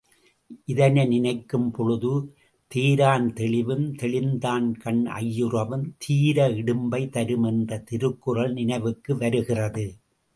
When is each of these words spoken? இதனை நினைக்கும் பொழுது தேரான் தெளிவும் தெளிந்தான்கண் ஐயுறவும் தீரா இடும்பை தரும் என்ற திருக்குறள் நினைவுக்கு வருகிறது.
இதனை 0.65 1.01
நினைக்கும் 1.07 1.67
பொழுது 1.71 2.13
தேரான் 2.71 3.27
தெளிவும் 3.33 3.85
தெளிந்தான்கண் 3.95 5.03
ஐயுறவும் 5.19 5.85
தீரா 5.97 6.47
இடும்பை 6.61 7.01
தரும் 7.09 7.43
என்ற 7.43 7.79
திருக்குறள் 7.91 8.53
நினைவுக்கு 8.53 9.17
வருகிறது. 9.17 9.85